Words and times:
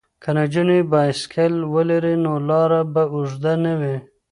که 0.21 0.29
نجونې 0.37 0.79
بایسکل 0.91 1.53
ولري 1.73 2.15
نو 2.25 2.33
لاره 2.49 2.81
به 2.93 3.03
اوږده 3.13 3.53
نه 3.63 3.73
وي. 3.79 3.95